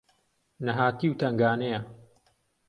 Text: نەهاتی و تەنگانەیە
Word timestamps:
نەهاتی 0.65 1.07
و 1.11 1.17
تەنگانەیە 1.21 1.79